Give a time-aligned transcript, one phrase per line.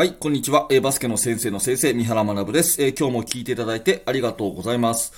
[0.00, 0.66] はい、こんにちは。
[0.70, 5.12] えー、バスケの先生の先生、三原学です、えー、今日も聞いていただいてありがとうございます。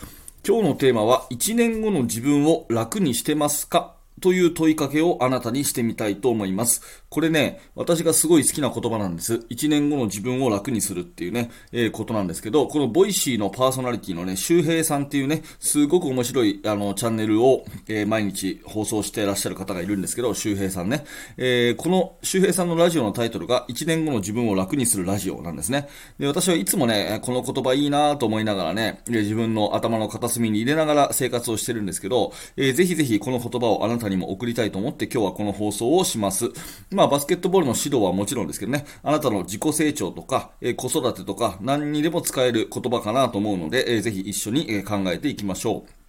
[0.44, 3.94] 今日のテーマは、1年後の自分を楽にしてますか？
[4.20, 7.02] という問いかけをあなたにしてみたいと思います。
[7.08, 9.34] これね、私がすごい好きな言葉なんです。
[9.50, 21.04] 1年後の自分を楽にするっていうね、えー、ことなんですけど、この Voicy のパーソナリティのね、周平さんっていうね、すごく面白いあのチャンネルを、えー、毎日放送していらっしゃる方がいるんですけど、周平さんね。
[21.36, 25.88] えー、この周平さんのラジオのタイトルが1年後の自分を楽にするラジオなんですね。
[26.18, 36.50] で、私はいつもね、この言葉いいなと思いながらね、自分の頭の片隅に入れながら生活をしてるんですけど、えー、ぜひぜひこの言葉をあなたにも送りたいと思って今日はこの放送をします。
[36.90, 46.02] まあ、バスケットボールの指導はもちろんですけどね、あなたの自己成長とか、えー、子育てとか、何にでも使える言葉かなと思うので、えー、ぜひ一緒に、え考えていきましょう。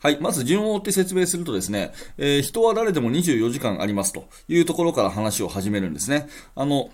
[0.00, 0.18] はい。
[0.20, 6.28] まず順を追って説明するとですね、えー、人は誰でも24時間ありますというところから話を始めるんですね。
[6.56, 6.90] あの、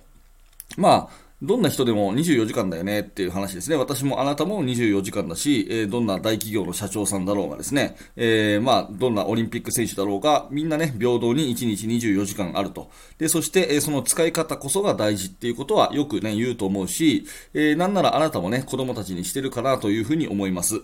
[0.77, 3.77] まあ、どんな人でも24時間だよねっていう話ですね。
[3.77, 12.91] 私もあなたも24時間だし、えー、どんな大企業の社長さんだろうがですね、えー、まあ、どんなオリンピック選手だろうが、みんなね、平等に1日24時間あると。
[13.19, 20.83] で、そして、えー、その使い方こそが大事っていうことはよくね、言うと思うし、え、なんならあなたもね、子供たちにしてるかなというふうに思います。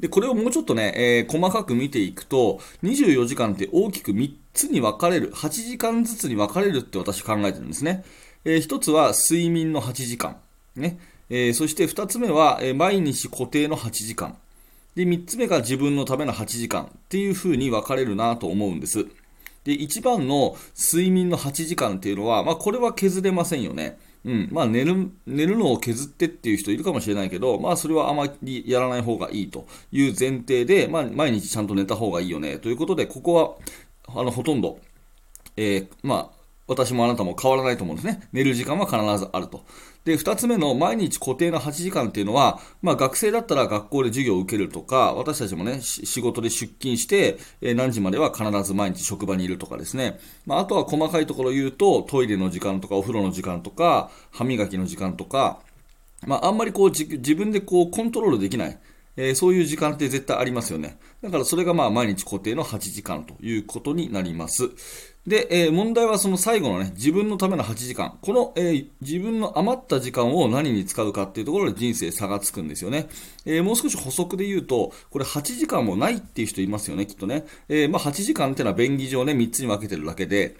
[0.00, 8.04] で、これをもうちょっとね、えー、細かく見ていくと、24時間って大きく3つに分かれる、8時間ずつに分かれるって私考えてるんですね。
[8.46, 10.36] えー、1つは睡眠の8時間。
[10.76, 11.00] ね。
[11.28, 14.36] えー、そして2つ目は、え、毎日固定の8時間。
[14.94, 19.04] で、3つ目が自分のための8時間っていう風に分かれるなと思うんです。
[19.64, 23.98] で、一番の睡眠の8時間っていうのは、まあ、これは削れませんよね。
[24.24, 24.48] うん。
[24.52, 32.58] まあ、寝る、寝るのを削ってっていう人いるかもしれないけど、まあ、それはあまりやらない方がいいという前提で、まあ、毎日ちゃんと寝た方がいいよね。
[32.58, 34.78] ということで、ここは、あの、ほとんど、
[35.56, 36.35] えー、まあ、
[36.68, 38.28] 私もあなたも変わらないと思うんですね。
[38.32, 39.64] 寝る時間は必ずあると。
[40.04, 50.18] で、二つ目の毎日固定の8時間っていうのは、まあ学生だったら学校で授業を受けるとか、私たちもね、仕事で出勤して、え、何時までは必ず毎日職場にいるとかですね。
[50.44, 55.60] まああとは細かいところを言うと、トイレの時間とかお風呂の時間とか、歯磨きの時間とか、
[56.26, 58.78] まああんまりこう自分でこうコントロールできない。
[59.16, 60.98] えー、そういう時間って絶対ありますよね。
[61.22, 64.70] だからそれがまあ毎日固定の8時間ということになります。
[65.26, 68.16] で、えー、問題はその最後のね、自分のための8時間。
[68.22, 73.08] この、えー、自分の余った時間を何に使うかっていうところで人生差がつくんですよね。
[73.44, 77.44] えー、もう少し補足で言うと、これ8時間もないっていう人いますよね、きっとね。
[77.68, 80.56] えまあ8時間っていうのは便宜上ね、3つに分けてるだけで、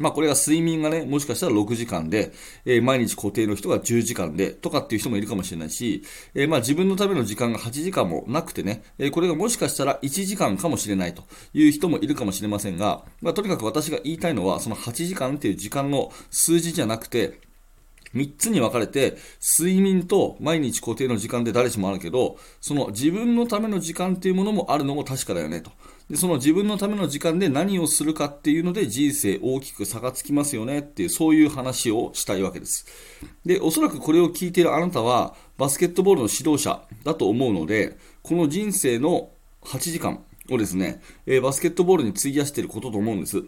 [0.00, 2.32] まあこれが睡眠がね、もしかしたら6時間で、
[2.64, 6.02] えー、毎日固定の人が10時間で、とかっていう人もいるかもしれないし、
[6.34, 11.22] えー、まあ自分のための時間が8時間もなくてね、えー、これがもしかしたら1時間かもしれないと
[11.52, 17.40] いう人もいるかもしれませんが、まあとにかく私が言いたいのは、その8時間っていう時間の数字じゃなくて、
[18.14, 25.72] 3つに分かれて、睡眠と毎日固定の時間で誰しもあるけど、その自分のための時間っていうものもあるのも確かだよねと。
[26.10, 32.86] で、その自分のための時間で何をするかっていうので人生大きく差がつきますよねっていう、そういう話をしたいわけです。
[33.44, 39.30] で、おそらくこれを聞いているあなたは、バスケットボールの指導者だと思うので、この人生の
[39.62, 43.42] 8時間をですね、えー、バスケットボールに費やしていることと思うんです。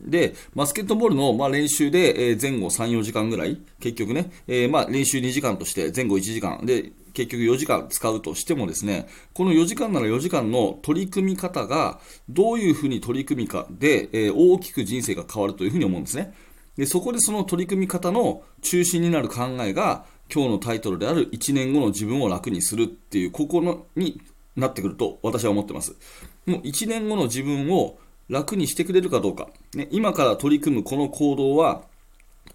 [0.00, 16.34] で、バスケットボールの、まあ、練習で、え、前後3、4時間ぐらい、結局ね、えー、まあ、練習2時間として前後1時間で、結局4時間使うとしてもですね、この4時間なら4時間の取り組み方がどういうふうに取り組みかで、えー、大きく人生が変わるというふうに思うんですね。
[16.76, 24.20] で、そこでその取り組み方の中心になる考えが、今日のタイトルである1年後の自分を楽にするっていう、ここのに
[24.54, 25.96] なってくると私は思ってます。
[26.44, 31.82] もう1年後の自分を楽にしてくれるかどうか、ね、今から取り組むこの行動は、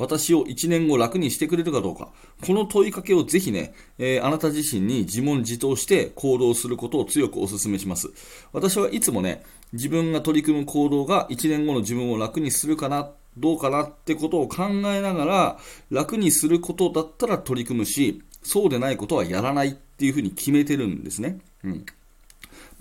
[0.01, 2.09] 私を1年後楽にしてくれるかどうか、
[2.43, 8.09] この問いかけをぜひね、えー、あなた自身に自問自答して行動することを強くお勧めします。
[8.51, 15.59] 私はいつもね、自分が取り組む行動が1年後の自分を楽にするかな、どうかなってことを考えながら、
[15.91, 21.37] 楽にすることだったら取り組むし、そうでないことはやらないっていうふうに決めてるんですね。
[21.63, 21.85] うん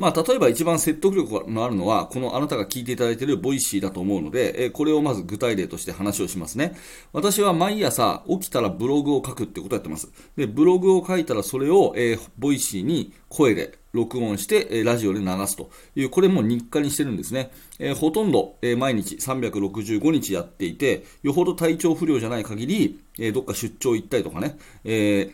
[0.00, 6.74] まあ、例えば一番説得力のあるのは、このあなたが聞いていただいている Voicy だと思うので、えこれをまず具体例として話をしますね。
[7.12, 10.10] 私は毎朝起きたらブログを書くってことをやってます。
[10.36, 17.50] で、ブログを書いたらそれを、え、 Voicy に声で録音して、えラジオで流すという、これも日課にしてるんですね。
[17.78, 25.30] えー、ほとんど、えー、毎日365日やっていて、よほど体調不良じゃない限り、えー、どっか出張行ったりとかね、え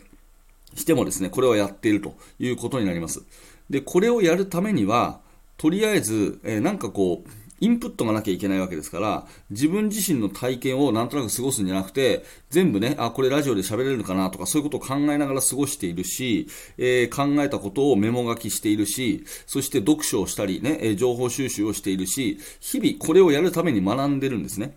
[0.75, 3.23] してもですね、これはやっているということになります。
[3.71, 5.21] で、これをやるためには、
[5.57, 7.31] とりあえず、えー、なんかこう、
[7.61, 24.75] インプットがなきゃいけないわけですから、自分自身の体験をなんとなく過ごすんじゃなくて、全部ね、あ、これラジオで喋れるのかなとか、そういうことを考えながら過ごしているし、えー、考えたことをメモ書きしているし、そして読書をしたりね、え情報収集をしているし、日々これをやるために学んでるんですね。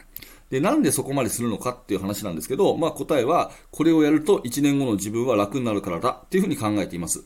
[0.50, 7.26] で、なんでそこまでするのかっていう話なんですけど、まあ答えは、これをやると1年後の自分は楽になるからだっていうふうに考えています。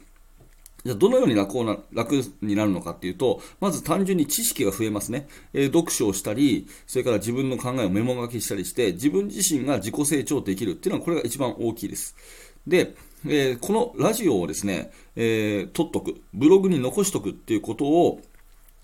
[0.86, 5.28] じゃどのように楽な楽になるのかっていうと、まず単純に知識が増えますね。
[5.54, 12.16] えー、読書をしたり、それから自分の考えをメモ書きしたりして、自分自身が自己成長できるっていうのはこれが一番大きいです。
[12.68, 12.96] で、
[13.26, 18.20] えー、このラジオをですね、えー、取っとく、ブログに残しとくっていうことを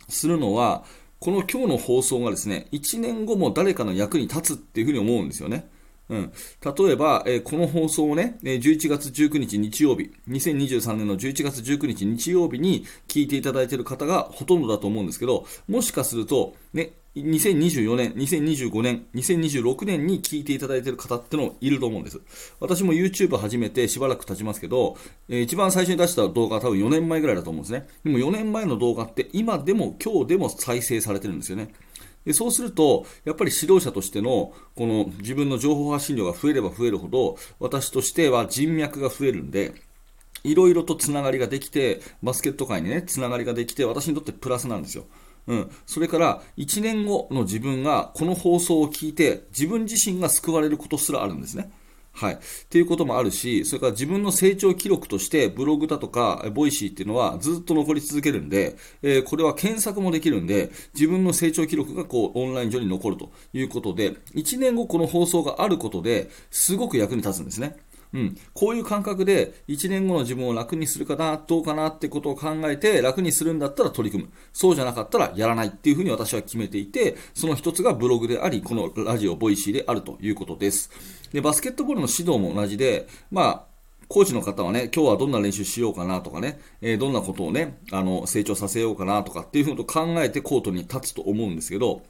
[0.07, 0.86] するのは、
[1.19, 5.68] この今日の放送がですね、1年後も誰かの役に立つっていうふうに思うんですよね。
[6.10, 6.34] うん、
[6.78, 22.20] 例えば、えー、この放送をねえ、11月19日日曜日、2023年の11月19日日曜日に聞いていただいている方がほとんどだと思うんですけど、もしかすると、ね、2024年、2025年、2026年に聞いていただいている方ってのいると思うんです。
[22.60, 24.98] 私も YouTube 始めてしばらく経ちますけど、
[25.28, 27.88] えー、一番最初に出した動画は多分4年前ぐらいだと思うんですね。
[28.04, 31.74] でも4年前の動画って今でも今日でも再生されてるんですよね。
[32.25, 39.74] でそうすると、やっぱり指導者としての、この自分の情報発信量が増えれば増えるほど、私としては人脈が増えるんで、
[40.44, 45.06] いろいろとつながりができて、バスケット界にね、つながりができて、私にとってプラスなんですよ。
[45.48, 45.71] うん。
[45.86, 51.72] それから、1年後の自分がこの放送を聞いて、自分自身が救われることすらあるんですね。
[52.19, 52.33] はい。
[52.33, 52.38] っ
[52.68, 67.77] ていうこともあるし、それから自分の成長記録として、ブログだとか、 Voicy っていうのはずっと残り続けるんで、えー、これは検索もできるんで、自分の成長記録がこう、オンライン上に残るということで、1年後この放送があることで、すごく役に立つんですね。
[68.14, 74.32] うん、こういう感覚で1年後の自分を楽にするかな、どうかなってことを考えて楽にするんだったら取り組む。
[74.52, 80.90] そうじゃなかったらやらないっていうふうに私は決めていて、その一つがブログであり、このラジオ、 Voicy であるということです。
[81.32, 83.70] で、バスケットボールの指導も同じで、まあ、
[84.10, 92.02] コーチの方はね、今日はどんな練習しようかなとかね、えー、どんなことをね、あの、成長させようかなとかっていうふうに考えてコートに立つと思うんですけど、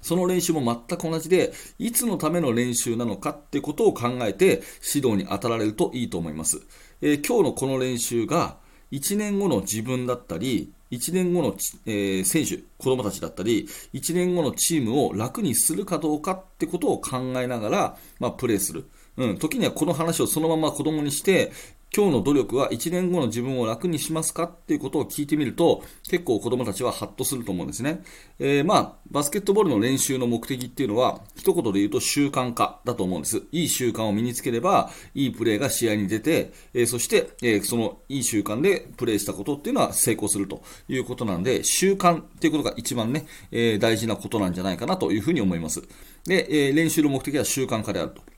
[0.00, 4.62] その練習も全く同じで、いつのための練習なのかってことを考えて
[4.94, 6.62] 指導に当たられるといいと思います。
[7.02, 8.56] えー、今日のこの練習が
[8.92, 11.54] 1年後の自分だったり、1年後の、
[11.86, 18.90] えー、選手、子供たちだったり、1年後のチームを楽にするかどうかってことを考えながら、まあ、プレーする。
[19.16, 21.52] うん、時にはこの話をそのまま子供にして、
[21.92, 28.04] 今日の努力は1年後の自分を楽にしますかっていうことを聞いてみると、結構子供たちはハッとすると思うんですね。
[28.38, 33.42] えー、まあ、バスケットボールの練習の目的っていうのは、一言で言うと習慣化だと思うんです。
[33.50, 45.82] いい習慣を身につければ、いいプレーが試合に出て、えー、そして、えー、そのいい習慣でプレーしたことっていうのは成功するということなんで、習慣っていうことが一番ね、え大事なことなんじゃないかなというふうに思います。
[46.24, 48.29] で、え練習の目的は習慣化であると。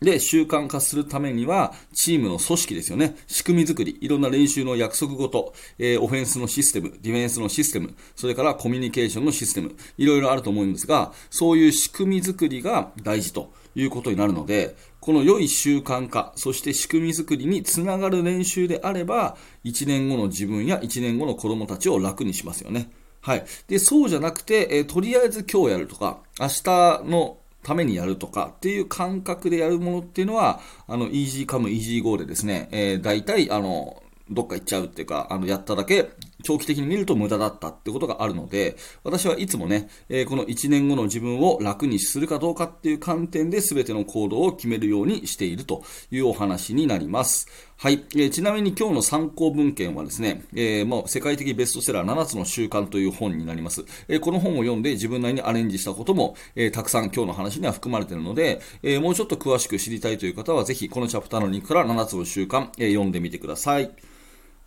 [0.00, 3.16] で、習慣化するためには、チームの組織ですよね。
[3.26, 22.90] 仕組み作り、いろんな練習の約束ごと、えー、オフェンスのシステム、ディフェンスのシステム、それからコミュニケーションのシステム、いろいろあると思うんですが、そういう仕組み作りが大事ということになるので、この良い習慣化、そして仕組み作りにつながる練習であれば、1年後の自分や1年後の子供たちを楽にしますよね。
[23.20, 23.44] はい。
[23.66, 36.10] で、そうじゃなくて、えー、とりあえず今日やるとか、明日のためにやるとかっていう感覚でやるものっていうのは、あの、イージーカム、イージーゴーでですね、えー、大体、あの、どっか行っちゃうっていうか、あの、やっただけ、
[36.42, 47.48] 長期的に見ると無駄だったってことがあるので、私はいつもね、えー、この1年後の自分を楽にするかどうかっていう観点で全ての行動を決めるようにしているというお話になります。
[47.76, 48.04] はい。
[48.14, 53.84] えー、ちなみに今日の参考文献はですね、えー、もう世界的ベストセラー7つの習慣という本になります。
[54.08, 63.90] えー、この本を読んで自分なりにアレンジしたことも、え、たくさん今日の話には含まれているので、え、もうちょっと詳しく知りたいという方はぜひこのチャプターのリンクから7つの習慣、え、読んでみてください。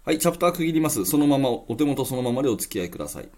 [0.04, 1.06] はい、チャプター区切ります。
[1.06, 3.30] そのまま、お手元そのままでお付き合いください。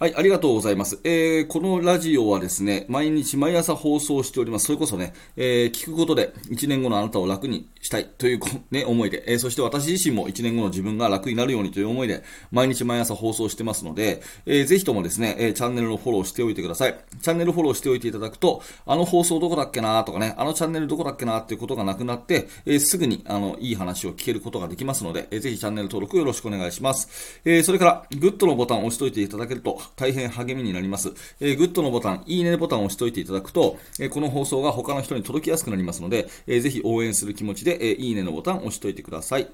[0.00, 1.00] はい、ありがとうございます。
[1.02, 4.66] えー、このラジオはですね、毎日毎朝放送しております。
[4.66, 8.40] それこそね、えー、聞くことで1年後のあなたを楽にしたいという
[8.70, 16.96] ね、思いで、えー、そして私自身も1年後の自分が楽になるようにという思いで、毎日毎朝放送してますので、えー、ぜひともですね、えー、チャンネルのフォローしておいてください。
[17.20, 27.40] チャンネルフォローしておいていただくと、あの放送どこだっけなとかね、あのチャンネルどこだっけなっていうことがなくなって、えー、すぐに、あの、いい話を聞けることができますので、えー、ぜひチャンネル登録よろしくお願いします。
[27.44, 31.12] えー、それから、グッドのボタンを押しといていただけると、大変励みになります。
[31.40, 39.48] えー、グッドのボタン、いいねボタンを押しといていただくと、えー、この放送が他の人に届きやすくなりますので、えー、ぜひ応援する気持ちで、え、いいねのボタンを押しといてください。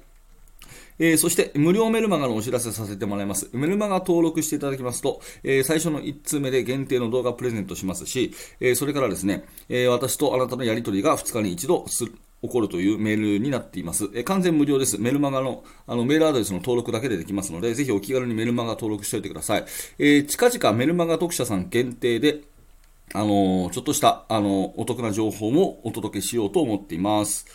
[0.97, 3.49] えー、そして、無料メルマガのお知らせさせてもらいます。
[3.51, 12.13] メルマガ登録していただきますと、えー、最初の1通目で限定の動画プレゼントしますし、えー、それからですね、え私とあなたのやりとりが2日に1度する、
[12.47, 14.09] 起こるというメールになっています。
[14.13, 14.99] え完全無料です。
[14.99, 19.65] メルマガのあのメールアドレスの登録だけでできますので、ぜひお気軽にメルマガ登録しておいてください。
[19.99, 22.41] えー、近々メルマガ読者さん限定で、
[23.13, 27.45] あのー、ちょっとした、あのー、お得な情報もお届けしようと思っています。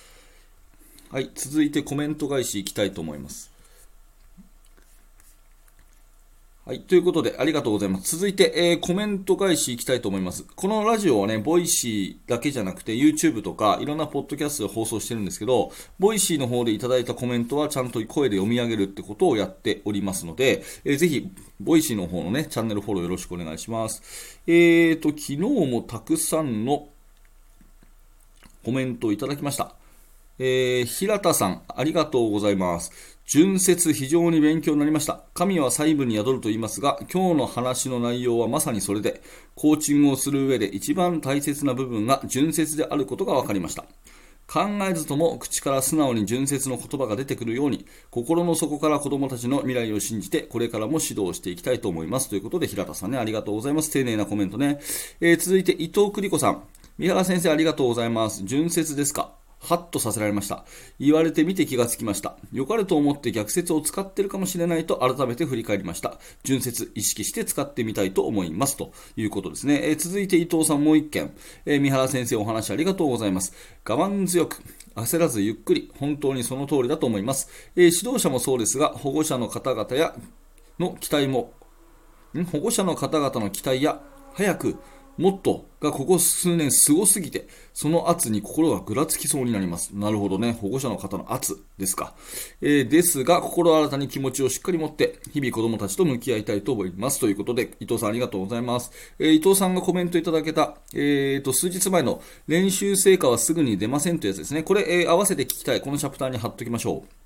[1.11, 3.51] はい、続いてコメント返しいきたいと思います。
[6.67, 6.83] はい。
[6.83, 8.17] ということで、ありがとうございます。
[8.17, 10.45] 続いて、えー、コメント返しいきたいと思います。
[10.45, 24.39] このラジオはね、 Voicy だけじゃなくて、YouTube とか、いろんなポッドキャストで放送してるんですけど、 Voicy の方でいただいたコメントは、ちゃんと声で読み上げるってことをやっておりますので、えー、ぜひ、 Voicy の方のね、チャンネルフォローよろしくお願いします。
[24.47, 26.89] えーと、昨日もたくさんの
[28.63, 29.75] コメントをいただきました。
[30.39, 33.19] えー、平田さん、ありがとうございます。
[33.31, 35.23] 純説非常に勉強になりました。
[35.35, 39.23] 神は細部に宿ると言いますが、今日の話の内容はまさにそれで、
[39.55, 43.85] コーチングをする上で一番大切な部分が純説であることが分かりました。
[44.49, 52.31] 考えずとも口から素直に純説の言葉が出てくるように、心の底から子供たちの未来を信じて、これからも指導していきたいと思います。
[52.31, 53.93] ということで、平田さんね、ありがとうございます。
[53.93, 54.81] 丁寧なコメントね。
[55.21, 56.65] えー、続いて、伊藤栗子さん。
[56.99, 58.43] 三原先生、ありがとうございます。
[58.45, 59.39] 純説ですか？
[59.61, 60.65] ハッとさせられました。
[60.99, 62.37] 言われてみて気がつきました。
[62.53, 66.19] 良かれと思って逆説を使ってるかもしれないと改めて振り返りました。
[66.43, 68.77] 順説意識して使ってみたいと思います。
[68.77, 69.81] ということですね。
[69.85, 71.33] えー、続いて伊藤さんもう一件。
[71.67, 73.53] えー、三原先生お話ありがとうございます。
[73.87, 74.63] 我慢強く、
[74.95, 77.51] 焦らずゆっくり、本当にその通りだと思います。
[77.77, 80.15] えー、指導者もそうですが、保護者の方々や
[80.79, 81.53] の期待も、
[82.51, 84.01] 保護者の方々の期待や、
[84.33, 84.77] 早く
[85.21, 89.91] もっとがここ数年すごすぎて、その圧に心がぐらつきそうになります。
[89.91, 90.53] なるほどね。
[90.53, 92.15] 保護者の方の圧ですか。
[92.63, 97.21] えー、ですが、心新たに気持ちをしっかり持って、日々子供たちと向き合いたいと思います。
[97.21, 98.93] ということで、伊藤さんありがとうございます。
[99.19, 104.63] えー、伊藤さんがコメントいただけた、えーと、数日前の練習成果はすぐに出ませんというやつですね。
[104.63, 105.83] これ、えー、合わせて聞きたい。
[105.83, 107.21] このチャプターに貼っときましょう。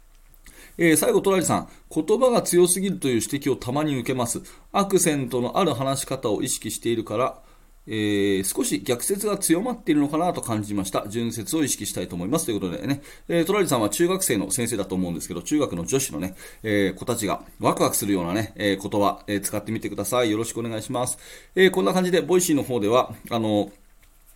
[0.77, 4.43] えー、最後、トラリさん、言葉が強すぎるという指摘をたまに受けます。
[4.73, 7.44] アクセントのある話し方を意識しているから、
[7.87, 11.07] えー、少し逆接が強まっているのかなと感じました。
[11.09, 12.47] 順接を意識したいと思います。
[12.47, 20.31] ということでね、えー、トラリさんは中学生の先生だと思うんですけど、中学の女子のね、えー、子たちがワクワクするようなね、えー、言葉、えー、使ってみてください。
[20.31, 21.19] よろしくお願いします。
[21.55, 23.71] えー、こんな感じで、 Voicy の方では、あの、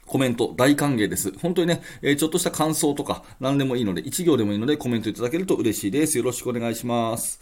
[0.09, 1.33] コメント大歓迎です。
[1.39, 6.17] 本当にね、えー、ちょっとした感想とか何でもいいので、1行でもいいのでコメントいただけると嬉しいです。
[6.19, 7.41] よろしくお願いします。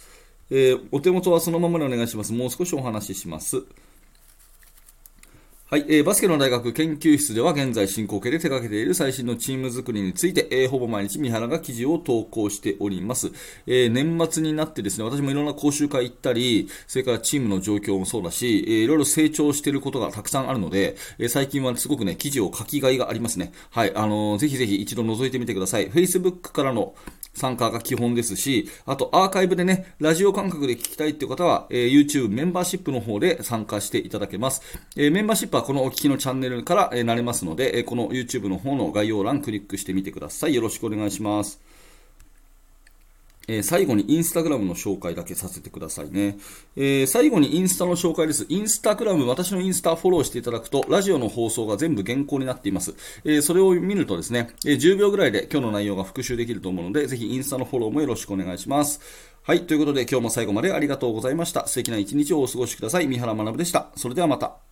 [0.51, 2.33] えー、お手元はそのままでお願いします。
[2.33, 3.65] もう少しお話しします。
[5.69, 13.33] はい、えー、バスケの大学研究室では現在進行形で手掛けている最新のチーム作りについて、えー、ほぼ毎日三原が記事を投稿しております、
[13.67, 23.51] えー、年末になってですね、私もいろんな講習会行ったり、それからチームの状況もそうだし、えー、いろいろ成長していることがたくさんあるので、えー、最近はすごくね、記事を書きがいがありますね。
[23.71, 25.91] はい、あのー、ぜひぜひ一度覗いてみてください。
[25.91, 26.95] Facebook からの
[27.37, 34.63] 参加が基本ですし、あとアーカイブでね、ラジオ感覚で聞きたいっていう方は、えー、YouTube メンバーシップの方で参加していただけます。
[34.97, 40.55] えー、メンバーシップはこのお聞きのチャンネルから、えー、なれますので、え、この YouTube の方の概要欄クリックしてみてください。
[40.55, 41.61] よろしくお願いします。
[43.49, 46.39] えー、最後にインスタグラムの紹介だけさせてくださいね。
[46.77, 48.47] えー、最後にインスタの紹介です。
[48.49, 52.95] インスタグラム、私のインスタフォローしていただくと、ラジオの放送が全部原稿になっています。
[53.25, 59.01] えー、それを見るとですね、え10秒ぐらいで今日の内容が復習できると思うので、ぜひインスタのフォローもよろしくお願いします。
[59.43, 61.67] はい、ということで今日も最後までありがとうございました。
[61.69, 63.07] 素敵な一日をお過ごしください。
[63.07, 63.93] 三原学でした。
[63.97, 64.66] それではまた。